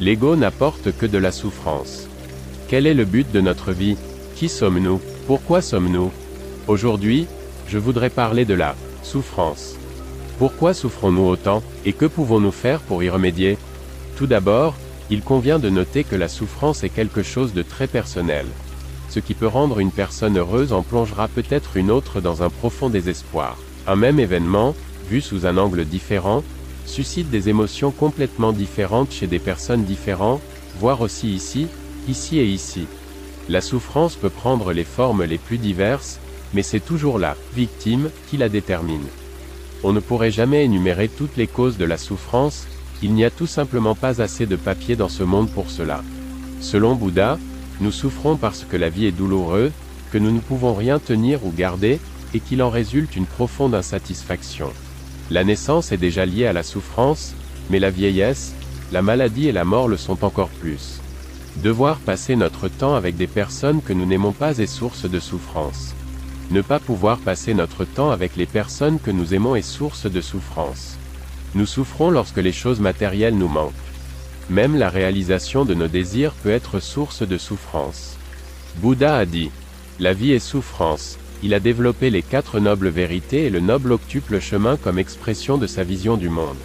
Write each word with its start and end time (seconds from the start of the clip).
L'ego 0.00 0.34
n'apporte 0.34 0.96
que 0.96 1.06
de 1.06 1.18
la 1.18 1.30
souffrance. 1.30 2.08
Quel 2.68 2.86
est 2.86 2.94
le 2.94 3.04
but 3.04 3.30
de 3.30 3.40
notre 3.40 3.70
vie? 3.70 3.96
Qui 4.34 4.48
sommes-nous? 4.48 5.00
Pourquoi 5.28 5.62
sommes-nous? 5.62 6.10
Aujourd'hui, 6.66 7.26
je 7.68 7.78
voudrais 7.78 8.10
parler 8.10 8.44
de 8.44 8.54
la 8.54 8.74
souffrance. 9.04 9.76
Pourquoi 10.38 10.74
souffrons-nous 10.74 11.22
autant 11.22 11.62
et 11.84 11.92
que 11.92 12.06
pouvons-nous 12.06 12.50
faire 12.50 12.80
pour 12.80 13.04
y 13.04 13.08
remédier? 13.08 13.56
Tout 14.16 14.26
d'abord, 14.26 14.74
il 15.10 15.22
convient 15.22 15.60
de 15.60 15.70
noter 15.70 16.02
que 16.02 16.16
la 16.16 16.28
souffrance 16.28 16.82
est 16.82 16.88
quelque 16.88 17.22
chose 17.22 17.52
de 17.52 17.62
très 17.62 17.86
personnel. 17.86 18.46
Ce 19.08 19.20
qui 19.20 19.34
peut 19.34 19.46
rendre 19.46 19.78
une 19.78 19.92
personne 19.92 20.38
heureuse 20.38 20.72
en 20.72 20.82
plongera 20.82 21.28
peut-être 21.28 21.76
une 21.76 21.92
autre 21.92 22.20
dans 22.20 22.42
un 22.42 22.50
profond 22.50 22.90
désespoir. 22.90 23.56
Un 23.86 23.94
même 23.94 24.18
événement, 24.18 24.74
vu 25.08 25.20
sous 25.20 25.46
un 25.46 25.56
angle 25.56 25.84
différent, 25.84 26.42
suscite 26.86 27.30
des 27.30 27.48
émotions 27.48 27.90
complètement 27.90 28.52
différentes 28.52 29.12
chez 29.12 29.26
des 29.26 29.38
personnes 29.38 29.84
différentes, 29.84 30.42
voire 30.78 31.00
aussi 31.00 31.32
ici, 31.32 31.66
ici 32.08 32.38
et 32.38 32.46
ici. 32.46 32.86
La 33.48 33.60
souffrance 33.60 34.16
peut 34.16 34.30
prendre 34.30 34.72
les 34.72 34.84
formes 34.84 35.24
les 35.24 35.38
plus 35.38 35.58
diverses, 35.58 36.18
mais 36.54 36.62
c'est 36.62 36.80
toujours 36.80 37.18
la 37.18 37.36
victime 37.54 38.10
qui 38.28 38.36
la 38.36 38.48
détermine. 38.48 39.06
On 39.82 39.92
ne 39.92 40.00
pourrait 40.00 40.30
jamais 40.30 40.64
énumérer 40.64 41.08
toutes 41.08 41.36
les 41.36 41.46
causes 41.46 41.76
de 41.76 41.84
la 41.84 41.98
souffrance, 41.98 42.66
il 43.02 43.12
n'y 43.12 43.24
a 43.24 43.30
tout 43.30 43.46
simplement 43.46 43.94
pas 43.94 44.22
assez 44.22 44.46
de 44.46 44.56
papier 44.56 44.96
dans 44.96 45.10
ce 45.10 45.24
monde 45.24 45.50
pour 45.50 45.70
cela. 45.70 46.02
Selon 46.60 46.94
Bouddha, 46.94 47.38
nous 47.80 47.92
souffrons 47.92 48.36
parce 48.36 48.64
que 48.64 48.76
la 48.76 48.88
vie 48.88 49.06
est 49.06 49.12
douloureuse, 49.12 49.72
que 50.10 50.18
nous 50.18 50.30
ne 50.30 50.40
pouvons 50.40 50.74
rien 50.74 50.98
tenir 50.98 51.44
ou 51.44 51.50
garder, 51.50 51.98
et 52.32 52.40
qu'il 52.40 52.62
en 52.62 52.70
résulte 52.70 53.14
une 53.14 53.26
profonde 53.26 53.74
insatisfaction. 53.74 54.70
La 55.30 55.42
naissance 55.42 55.90
est 55.90 55.96
déjà 55.96 56.26
liée 56.26 56.46
à 56.46 56.52
la 56.52 56.62
souffrance, 56.62 57.34
mais 57.70 57.78
la 57.78 57.90
vieillesse, 57.90 58.54
la 58.92 59.00
maladie 59.00 59.48
et 59.48 59.52
la 59.52 59.64
mort 59.64 59.88
le 59.88 59.96
sont 59.96 60.22
encore 60.24 60.50
plus. 60.50 61.00
Devoir 61.62 61.96
passer 61.98 62.36
notre 62.36 62.68
temps 62.68 62.94
avec 62.94 63.16
des 63.16 63.26
personnes 63.26 63.80
que 63.80 63.92
nous 63.92 64.04
n'aimons 64.04 64.32
pas 64.32 64.58
est 64.58 64.66
source 64.66 65.08
de 65.08 65.20
souffrance. 65.20 65.94
Ne 66.50 66.60
pas 66.60 66.78
pouvoir 66.78 67.18
passer 67.18 67.54
notre 67.54 67.84
temps 67.86 68.10
avec 68.10 68.36
les 68.36 68.44
personnes 68.44 69.00
que 69.00 69.10
nous 69.10 69.32
aimons 69.32 69.56
est 69.56 69.62
source 69.62 70.06
de 70.10 70.20
souffrance. 70.20 70.98
Nous 71.54 71.66
souffrons 71.66 72.10
lorsque 72.10 72.38
les 72.38 72.52
choses 72.52 72.80
matérielles 72.80 73.38
nous 73.38 73.48
manquent. 73.48 73.72
Même 74.50 74.76
la 74.76 74.90
réalisation 74.90 75.64
de 75.64 75.72
nos 75.72 75.88
désirs 75.88 76.32
peut 76.42 76.50
être 76.50 76.80
source 76.80 77.22
de 77.26 77.38
souffrance. 77.38 78.16
Bouddha 78.76 79.16
a 79.16 79.24
dit, 79.24 79.50
La 80.00 80.12
vie 80.12 80.32
est 80.32 80.38
souffrance, 80.38 81.18
il 81.44 81.52
a 81.52 81.60
développé 81.60 82.08
les 82.08 82.22
quatre 82.22 82.58
nobles 82.58 82.88
vérités 82.88 83.44
et 83.44 83.50
le 83.50 83.60
noble 83.60 83.92
octuple 83.92 84.40
chemin 84.40 84.78
comme 84.78 84.98
expression 84.98 85.58
de 85.58 85.66
sa 85.66 85.84
vision 85.84 86.16
du 86.16 86.30
monde. 86.30 86.56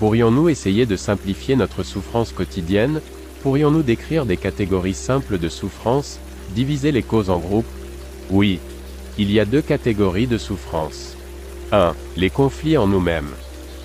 Pourrions-nous 0.00 0.48
essayer 0.48 0.86
de 0.86 0.96
simplifier 0.96 1.54
notre 1.54 1.84
souffrance 1.84 2.32
quotidienne? 2.32 3.00
Pourrions-nous 3.44 3.84
décrire 3.84 4.26
des 4.26 4.36
catégories 4.36 4.94
simples 4.94 5.38
de 5.38 5.48
souffrance, 5.48 6.18
diviser 6.56 6.90
les 6.90 7.04
causes 7.04 7.30
en 7.30 7.38
groupes? 7.38 7.64
Oui. 8.28 8.58
Il 9.18 9.30
y 9.30 9.38
a 9.38 9.44
deux 9.44 9.62
catégories 9.62 10.26
de 10.26 10.38
souffrance. 10.38 11.16
1. 11.70 11.94
Les 12.16 12.30
conflits 12.30 12.76
en 12.76 12.88
nous-mêmes. 12.88 13.30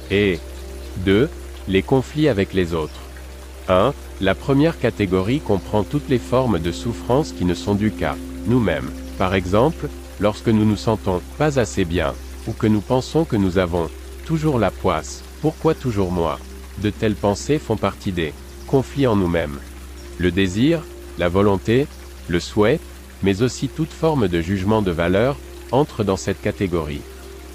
Et 0.10 0.40
2. 1.06 1.30
Les 1.68 1.84
conflits 1.84 2.28
avec 2.28 2.56
les 2.56 2.74
autres. 2.74 3.02
1. 3.70 3.94
La 4.20 4.34
première 4.34 4.80
catégorie 4.80 5.42
comprend 5.42 5.84
toutes 5.84 6.10
les 6.10 6.18
formes 6.18 6.58
de 6.58 6.72
souffrance 6.72 7.34
qui 7.34 7.46
ne 7.46 7.54
sont 7.54 7.76
dues 7.76 7.92
qu'à 7.92 8.16
nous-mêmes. 8.48 8.90
Par 9.20 9.36
exemple, 9.36 9.90
lorsque 10.24 10.48
nous 10.48 10.64
nous 10.64 10.78
sentons 10.78 11.22
pas 11.38 11.60
assez 11.60 11.84
bien, 11.84 12.14
ou 12.48 12.54
que 12.54 12.66
nous 12.66 12.80
pensons 12.80 13.26
que 13.26 13.36
nous 13.36 13.58
avons 13.58 13.90
toujours 14.26 14.58
la 14.58 14.72
poisse, 14.72 15.22
pourquoi 15.42 15.76
toujours 15.76 16.14
moi? 16.14 16.40
De 16.82 16.90
telles 16.90 17.16
pensées 17.16 17.60
font 17.60 17.76
partie 17.76 18.14
des 18.14 18.34
conflits 18.66 19.06
en 19.06 19.18
nous-mêmes. 19.18 19.60
Le 20.20 20.32
désir, 20.32 20.82
la 21.20 21.28
volonté, 21.28 21.88
le 22.30 22.40
souhait, 22.40 22.80
mais 23.22 23.42
aussi 23.42 23.68
toute 23.68 23.92
forme 23.92 24.30
de 24.30 24.40
jugement 24.40 24.82
de 24.82 24.92
valeur, 24.92 25.36
entrent 25.72 26.06
dans 26.06 26.16
cette 26.16 26.42
catégorie. 26.42 27.02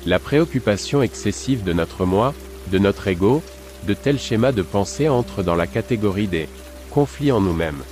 La 0.04 0.18
préoccupation 0.18 1.02
excessive 1.02 1.64
de 1.64 1.72
notre 1.72 2.04
moi, 2.04 2.34
de 2.70 2.78
notre 2.78 3.08
ego, 3.08 3.42
de 3.86 3.94
tels 3.94 4.20
schémas 4.20 4.52
de 4.52 4.62
pensée 4.62 5.08
entrent 5.08 5.42
dans 5.42 5.56
la 5.56 5.66
catégorie 5.66 6.28
des 6.28 6.48
conflits 6.90 7.32
en 7.32 7.40
nous-mêmes. 7.40 7.82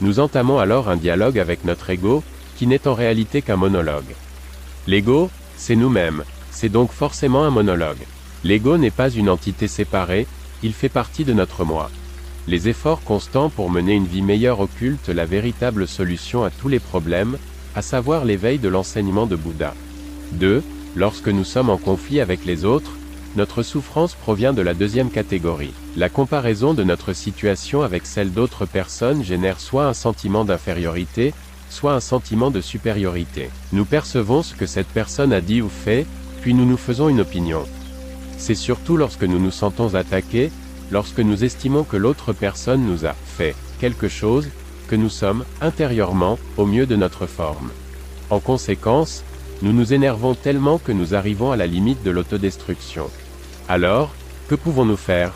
Nous 0.00 0.18
entamons 0.18 0.58
alors 0.58 0.88
un 0.88 0.96
dialogue 0.96 1.38
avec 1.38 1.66
notre 1.66 1.90
ego, 1.90 2.24
qui 2.56 2.66
n'est 2.66 2.86
en 2.88 2.94
réalité 2.94 3.42
qu'un 3.42 3.56
monologue. 3.56 4.14
L'ego, 4.86 5.30
c'est 5.56 5.76
nous-mêmes, 5.76 6.24
c'est 6.50 6.68
donc 6.68 6.92
forcément 6.92 7.44
un 7.44 7.50
monologue. 7.50 8.04
L'ego 8.44 8.76
n'est 8.76 8.90
pas 8.90 9.10
une 9.10 9.30
entité 9.30 9.68
séparée, 9.68 10.26
il 10.62 10.72
fait 10.72 10.88
partie 10.88 11.24
de 11.24 11.32
notre 11.32 11.64
moi. 11.64 11.90
Les 12.46 12.68
efforts 12.68 13.02
constants 13.02 13.48
pour 13.48 13.70
mener 13.70 13.94
une 13.94 14.06
vie 14.06 14.22
meilleure 14.22 14.60
occultent 14.60 15.08
la 15.08 15.24
véritable 15.24 15.88
solution 15.88 16.44
à 16.44 16.50
tous 16.50 16.68
les 16.68 16.80
problèmes, 16.80 17.38
à 17.74 17.82
savoir 17.82 18.24
l'éveil 18.24 18.58
de 18.58 18.68
l'enseignement 18.68 19.26
de 19.26 19.36
Bouddha. 19.36 19.74
2. 20.32 20.62
Lorsque 20.94 21.28
nous 21.28 21.44
sommes 21.44 21.70
en 21.70 21.78
conflit 21.78 22.20
avec 22.20 22.44
les 22.44 22.64
autres, 22.64 22.92
notre 23.36 23.62
souffrance 23.62 24.14
provient 24.14 24.52
de 24.52 24.62
la 24.62 24.74
deuxième 24.74 25.10
catégorie. 25.10 25.72
La 25.96 26.08
comparaison 26.08 26.72
de 26.72 26.84
notre 26.84 27.12
situation 27.14 27.82
avec 27.82 28.06
celle 28.06 28.32
d'autres 28.32 28.66
personnes 28.66 29.24
génère 29.24 29.58
soit 29.58 29.86
un 29.86 29.94
sentiment 29.94 30.44
d'infériorité, 30.44 31.34
soit 31.74 31.92
un 31.92 32.00
sentiment 32.00 32.50
de 32.50 32.60
supériorité. 32.60 33.50
Nous 33.72 33.84
percevons 33.84 34.42
ce 34.42 34.54
que 34.54 34.66
cette 34.66 34.86
personne 34.86 35.32
a 35.32 35.40
dit 35.40 35.60
ou 35.60 35.68
fait, 35.68 36.06
puis 36.40 36.54
nous 36.54 36.64
nous 36.64 36.76
faisons 36.76 37.08
une 37.08 37.20
opinion. 37.20 37.64
C'est 38.38 38.54
surtout 38.54 38.96
lorsque 38.96 39.24
nous 39.24 39.40
nous 39.40 39.50
sentons 39.50 39.94
attaqués, 39.94 40.52
lorsque 40.92 41.20
nous 41.20 41.42
estimons 41.44 41.82
que 41.82 41.96
l'autre 41.96 42.32
personne 42.32 42.86
nous 42.86 43.04
a 43.06 43.12
fait 43.12 43.56
quelque 43.80 44.08
chose, 44.08 44.48
que 44.88 44.96
nous 44.96 45.08
sommes, 45.08 45.44
intérieurement, 45.60 46.38
au 46.56 46.64
mieux 46.64 46.86
de 46.86 46.96
notre 46.96 47.26
forme. 47.26 47.70
En 48.30 48.38
conséquence, 48.38 49.24
nous 49.62 49.72
nous 49.72 49.92
énervons 49.92 50.34
tellement 50.34 50.78
que 50.78 50.92
nous 50.92 51.14
arrivons 51.14 51.50
à 51.50 51.56
la 51.56 51.66
limite 51.66 52.02
de 52.04 52.10
l'autodestruction. 52.10 53.10
Alors, 53.68 54.14
que 54.48 54.54
pouvons-nous 54.54 54.96
faire? 54.96 55.32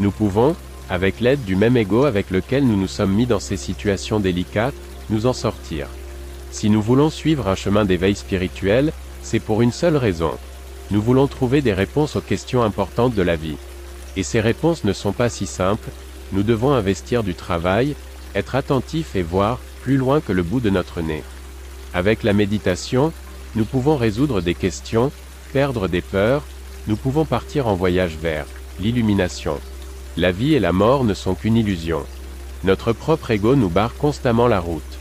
Nous 0.00 0.10
pouvons, 0.10 0.56
avec 0.90 1.20
l'aide 1.20 1.44
du 1.44 1.54
même 1.54 1.76
ego 1.76 2.04
avec 2.04 2.30
lequel 2.30 2.66
nous 2.66 2.76
nous 2.76 2.88
sommes 2.88 3.12
mis 3.12 3.26
dans 3.26 3.40
ces 3.40 3.56
situations 3.56 4.20
délicates, 4.20 4.74
nous 5.10 5.26
en 5.26 5.32
sortir. 5.32 5.86
Si 6.50 6.70
nous 6.70 6.82
voulons 6.82 7.10
suivre 7.10 7.48
un 7.48 7.54
chemin 7.54 7.84
d'éveil 7.84 8.14
spirituel, 8.14 8.92
c'est 9.22 9.40
pour 9.40 9.62
une 9.62 9.72
seule 9.72 9.96
raison. 9.96 10.32
Nous 10.90 11.02
voulons 11.02 11.26
trouver 11.26 11.60
des 11.60 11.74
réponses 11.74 12.16
aux 12.16 12.20
questions 12.20 12.62
importantes 12.62 13.14
de 13.14 13.22
la 13.22 13.36
vie. 13.36 13.58
Et 14.16 14.22
ces 14.22 14.40
réponses 14.40 14.84
ne 14.84 14.92
sont 14.92 15.12
pas 15.12 15.28
si 15.28 15.46
simples, 15.46 15.90
nous 16.32 16.42
devons 16.42 16.72
investir 16.72 17.22
du 17.22 17.34
travail, 17.34 17.94
être 18.34 18.54
attentifs 18.54 19.16
et 19.16 19.22
voir 19.22 19.58
plus 19.82 19.96
loin 19.96 20.20
que 20.20 20.32
le 20.32 20.42
bout 20.42 20.60
de 20.60 20.70
notre 20.70 21.00
nez. 21.00 21.22
Avec 21.94 22.22
la 22.22 22.32
méditation, 22.32 23.12
nous 23.54 23.64
pouvons 23.64 23.96
résoudre 23.96 24.40
des 24.40 24.54
questions, 24.54 25.10
perdre 25.52 25.88
des 25.88 26.02
peurs, 26.02 26.42
nous 26.86 26.96
pouvons 26.96 27.24
partir 27.24 27.66
en 27.66 27.74
voyage 27.74 28.16
vers 28.20 28.46
l'illumination. 28.80 29.58
La 30.16 30.32
vie 30.32 30.54
et 30.54 30.60
la 30.60 30.72
mort 30.72 31.04
ne 31.04 31.14
sont 31.14 31.34
qu'une 31.34 31.56
illusion. 31.56 32.04
Notre 32.64 32.92
propre 32.92 33.30
ego 33.30 33.56
nous 33.56 33.68
barre 33.68 33.94
constamment 33.94 34.48
la 34.48 34.60
route. 34.60 34.97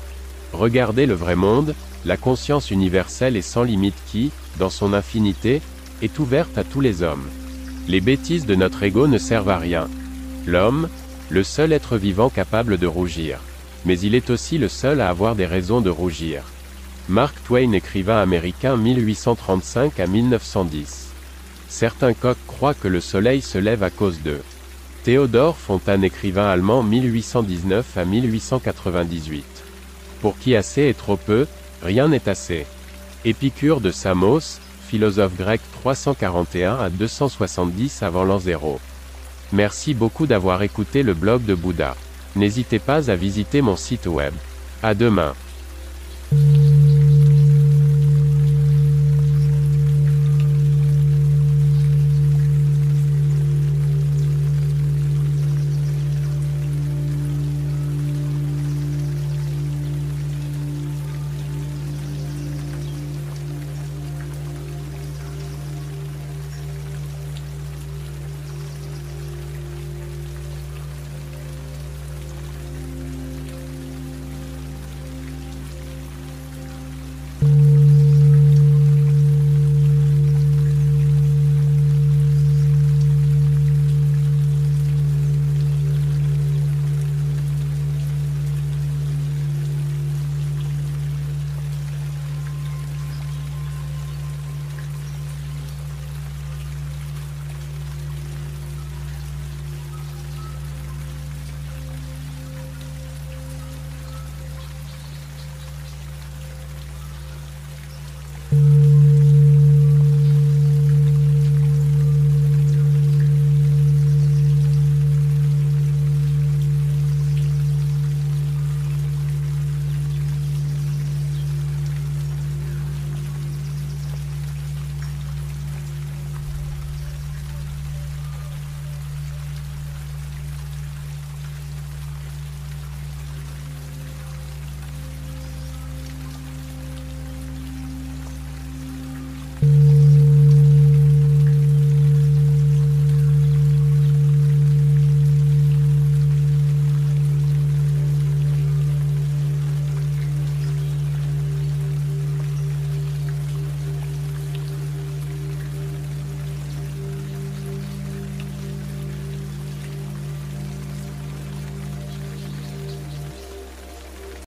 Regardez 0.54 1.06
le 1.06 1.14
vrai 1.14 1.36
monde, 1.36 1.76
la 2.06 2.18
conscience 2.18 2.72
universelle 2.72 3.36
et 3.36 3.42
sans 3.42 3.64
limite 3.64 3.98
qui, 4.08 4.32
dans 4.60 4.70
son 4.70 4.94
infinité, 4.94 5.62
est 6.02 6.20
ouverte 6.20 6.58
à 6.58 6.64
tous 6.64 6.82
les 6.82 7.04
hommes. 7.04 7.28
Les 7.88 8.02
bêtises 8.02 8.46
de 8.46 8.56
notre 8.56 8.84
ego 8.84 9.08
ne 9.08 9.18
servent 9.18 9.50
à 9.50 9.58
rien. 9.58 9.88
L'homme, 10.46 10.90
le 11.30 11.44
seul 11.44 11.74
être 11.74 11.98
vivant 11.98 12.30
capable 12.30 12.78
de 12.78 12.88
rougir. 12.88 13.40
Mais 13.86 14.00
il 14.00 14.16
est 14.16 14.30
aussi 14.30 14.58
le 14.58 14.70
seul 14.70 15.02
à 15.02 15.10
avoir 15.10 15.36
des 15.36 15.46
raisons 15.46 15.82
de 15.82 15.90
rougir. 15.90 16.44
Mark 17.10 17.36
Twain 17.46 17.72
écrivain 17.72 18.22
américain 18.22 18.76
1835 18.76 20.00
à 20.00 20.08
1910. 20.08 21.08
Certains 21.70 22.14
coqs 22.14 22.38
croient 22.48 22.74
que 22.74 22.88
le 22.88 23.02
soleil 23.02 23.42
se 23.42 23.58
lève 23.58 23.84
à 23.84 23.90
cause 23.90 24.20
d'eux. 24.22 24.42
Théodore 25.04 25.58
Fontane 25.58 26.04
écrivain 26.04 26.48
allemand 26.48 26.84
1819 26.84 27.98
à 27.98 28.06
1898. 28.06 29.67
Pour 30.22 30.38
qui 30.38 30.56
assez 30.56 30.84
est 30.84 30.98
trop 30.98 31.18
peu, 31.18 31.48
rien 31.84 32.08
n'est 32.08 32.28
assez. 32.28 32.66
Épicure 33.25 33.81
de 33.81 33.92
Samos, 33.92 34.60
philosophe 34.88 35.36
grec 35.38 35.62
341 35.81 36.75
à 36.75 36.90
270 36.90 38.04
avant 38.04 38.24
l'an 38.24 38.40
0. 38.40 38.80
Merci 39.54 39.94
beaucoup 39.94 40.28
d'avoir 40.28 40.62
écouté 40.64 41.04
le 41.04 41.14
blog 41.14 41.46
de 41.46 41.56
Bouddha. 41.56 41.96
N'hésitez 42.36 42.80
pas 42.80 43.10
à 43.10 43.16
visiter 43.16 43.62
mon 43.62 43.75
site 43.75 44.08
web. 44.08 44.34
À 44.84 44.94
demain. 44.94 45.34